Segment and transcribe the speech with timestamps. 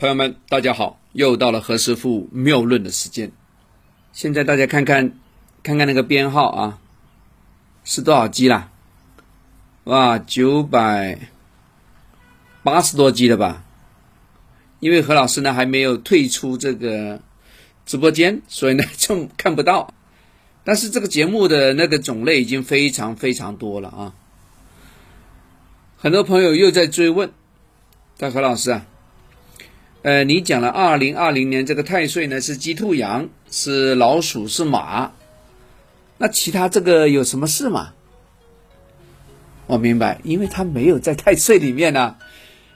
[0.00, 0.98] 朋友们，大家好！
[1.12, 3.30] 又到了何师傅妙论的时间。
[4.14, 5.12] 现在大家看看，
[5.62, 6.78] 看看那个编号啊，
[7.84, 8.70] 是多少 G 啦？
[9.84, 11.18] 哇，九百
[12.62, 13.62] 八十多 G 的吧？
[14.78, 17.20] 因为何老师呢还没有退出这个
[17.84, 19.92] 直播间，所以呢就看不到。
[20.64, 24.14] 但是这个节目的那个种类已经非常非常多了啊！
[25.98, 27.30] 很多朋友又在追问，
[28.16, 28.86] 大何老师啊。
[30.02, 35.12] 呃，你讲了二零二零年这个太岁呢是鸡兔羊，是老鼠是马，
[36.16, 37.92] 那其他这个有什么事吗？
[39.66, 42.16] 我明白，因为他没有在太岁里面呢，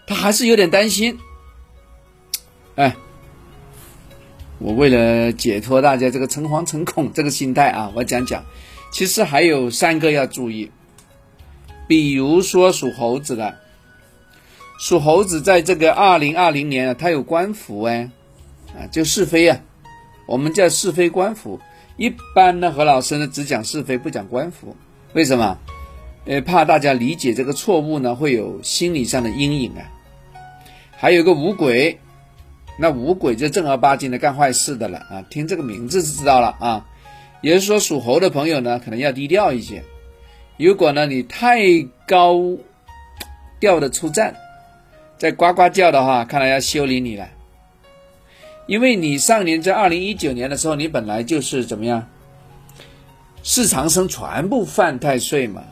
[0.06, 1.18] 他还是有点担心。
[2.74, 2.94] 哎，
[4.58, 8.44] 我为了解脱大家这个诚惶诚恐这个心态啊，我讲讲，
[8.92, 10.70] 其实还有三个要注意，
[11.88, 13.63] 比如说属猴子的。
[14.76, 18.10] 属猴子在这个二零二零年啊，它有官符哎，
[18.76, 19.60] 啊，就是非啊，
[20.26, 21.60] 我们叫是非官符。
[21.96, 24.76] 一般呢，何老师呢只讲是非，不讲官符。
[25.12, 25.56] 为什么？
[26.26, 29.86] 呃，怕大家理解这个错误呢，会有心理上的阴影啊。
[30.90, 32.00] 还有个五鬼，
[32.78, 35.22] 那五鬼就正儿八经的干坏事的了啊。
[35.30, 36.86] 听这个名字就知道了啊。
[37.42, 39.84] 也就是说，属猴的朋友呢，可能要低调一些。
[40.58, 41.60] 如果呢你太
[42.06, 42.40] 高
[43.60, 44.34] 调的出战。
[45.16, 47.26] 在呱呱叫的话，看来要修理你了，
[48.66, 52.06] 因为你上年在二零一九年的时候，你本来就是怎么样，
[53.42, 55.62] 四长生全部犯太岁嘛，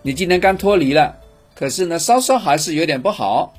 [0.00, 1.14] 你今年刚脱离了，
[1.54, 3.52] 可是呢，稍稍还是有点不好，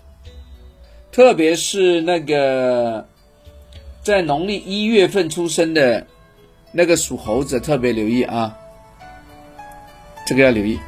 [1.12, 3.08] 特别是那个
[4.02, 6.06] 在农历一月份出生的
[6.72, 8.58] 那个属猴子，特别留意啊，
[10.26, 10.80] 这个要留意，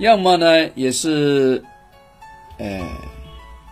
[0.00, 1.62] 要么呢也是，
[2.56, 2.80] 呃。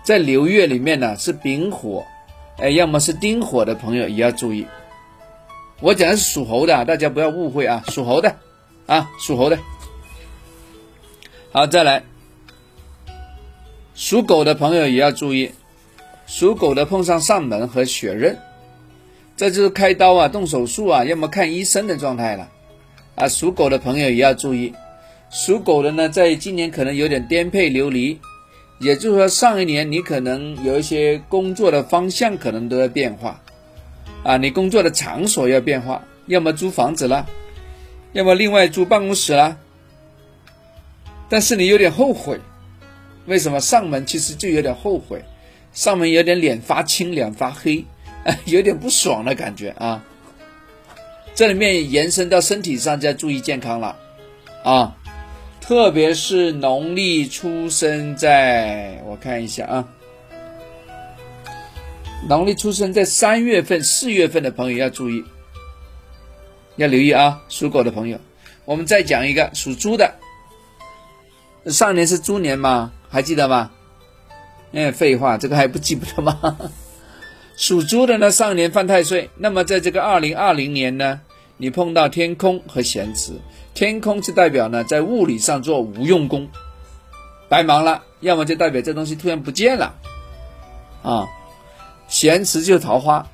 [0.07, 2.07] 在流月里面呢是丙火，
[2.59, 4.65] 哎，要么是丁火的朋友也要注意。
[5.81, 8.37] 我讲的是属猴的，大家不要误会啊，属猴的，
[8.87, 9.59] 啊，属猴的。
[11.51, 12.05] 好，再来，
[13.97, 15.51] 属狗的朋友也要注意，
[16.29, 18.39] 属狗的碰上上门和血刃，
[19.37, 22.49] 这就是开刀啊、动手术啊，要么看医生的状态了。
[23.17, 24.73] 啊，属狗的朋友也要注意，
[25.31, 28.21] 属狗的呢，在今年可能有点颠沛流离。
[28.79, 33.41] 也就是说，上一年你可能有一些工作的方向可能都要变化，
[34.23, 37.27] 啊，你工作的场所要变化，要么租房子了，
[38.13, 39.57] 要么另外租办公室了。
[41.29, 42.39] 但是你有点后悔，
[43.25, 45.25] 为什么上门其实就有点后悔，
[45.73, 47.85] 上门有点脸发青、脸发黑，
[48.45, 50.05] 有点不爽的感觉啊。
[51.35, 53.97] 这里面延伸到身体上就要注意健康了，
[54.63, 54.97] 啊。
[55.67, 59.89] 特别是农历出生在，我看一下啊，
[62.29, 65.25] 农历出生在三月份、四月份的朋友要注意，
[66.77, 67.43] 要留意啊。
[67.49, 68.21] 属狗的朋友，
[68.65, 70.15] 我们再讲一个属猪的，
[71.67, 72.93] 上年是猪年吗？
[73.09, 73.73] 还记得吗？
[74.73, 76.57] 哎，废话，这个还不记不得吗？
[77.59, 81.23] 属猪的呢，上年犯太岁，那么在这个二零二零年呢，
[81.57, 83.33] 你碰到天空和咸池。
[83.75, 86.49] 天空是代表呢，在物理上做无用功，
[87.49, 89.95] 白忙了；要么就代表这东西突然不见了，
[91.03, 91.27] 啊，
[92.09, 93.27] 咸池就桃花，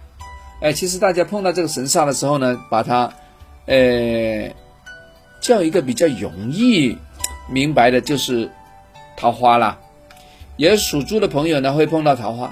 [0.61, 3.13] 哎，其实大家碰到这个神煞的时候呢，把它，
[3.67, 4.53] 呃，
[5.41, 6.99] 叫一个比较容易
[7.49, 8.51] 明白的，就是
[9.17, 9.79] 桃花啦。
[10.57, 12.51] 也属猪的朋友呢，会碰到桃花；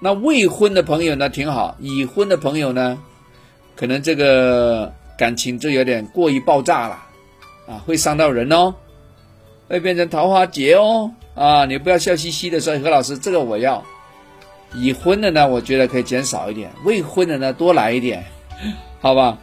[0.00, 2.98] 那未婚的朋友呢，挺好；已婚的朋友呢，
[3.76, 7.02] 可能这个感情就有点过于爆炸了。
[7.66, 8.74] 啊，会伤到人哦，
[9.68, 11.10] 会变成桃花劫哦。
[11.34, 13.82] 啊，你不要笑嘻嘻的说何老师，这个我要。
[14.74, 18.24] 已婚的呢，我觉得可以减少一点；未婚的呢，多来一点，
[19.00, 19.38] 好吧？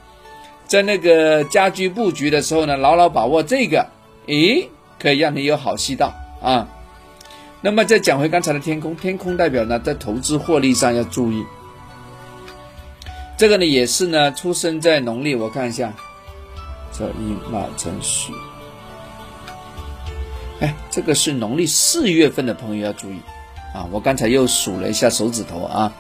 [0.68, 3.88] 在那个家居布局的时候呢，牢牢把握这个，
[4.28, 4.70] 诶，
[5.00, 6.68] 可以让你有好戏到啊。
[7.62, 11.44] 那么再讲回刚才的天空，天空代表呢，在投资获利上要注意。
[13.42, 15.92] 这个呢，也是呢，出生在农历，我看一下。
[16.94, 18.32] 这一马辰戌，
[20.60, 23.20] 哎，这个是农历四月份的朋友要注意
[23.74, 23.90] 啊！
[23.92, 25.92] 我刚才又数了一下手指头啊，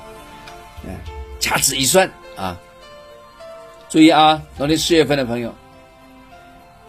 [0.87, 0.95] 哎，
[1.39, 2.59] 掐指一算啊，
[3.89, 5.51] 注意啊，农历四月份的朋友，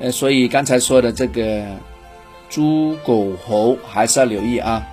[0.01, 1.65] 呃，所以刚才说的这个
[2.51, 4.87] 猪狗猴还是要留意啊。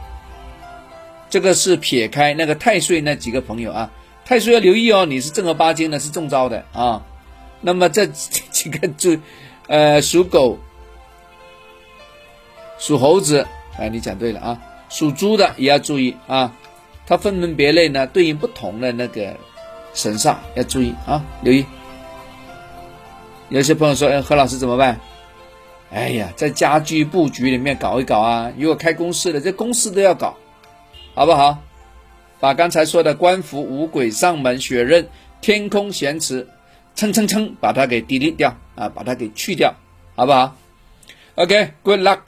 [1.29, 3.91] 这个是撇开那个太岁那几个朋友啊，
[4.29, 7.03] 太岁要留意哦，你是正儿八经的，是中招的啊。
[7.61, 9.17] 那么这几个猪，
[9.65, 10.59] 呃，属狗、
[12.77, 13.47] 属猴子，
[13.79, 16.53] 哎，你讲对了啊，属猪的也要注意啊，
[17.07, 19.35] 它分门别类呢，对应不同的那个
[19.95, 21.65] 神煞，要注意啊，留意。
[23.49, 24.99] 有些朋友说：“哎，何老师怎么办？”
[25.89, 28.51] 哎呀，在家居布局里面搞一搞啊！
[28.55, 30.37] 如果开公司的，这公司都要搞，
[31.15, 31.57] 好不好？
[32.39, 35.07] 把刚才说的官服、五鬼、上门、血刃、
[35.41, 36.47] 天空咸池，
[36.95, 39.73] 蹭蹭蹭，把它给 delete 掉啊，把它给去掉，
[40.15, 40.55] 好不好
[41.35, 42.19] ？OK，good luck，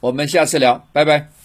[0.00, 1.41] 我们下次聊，拜拜。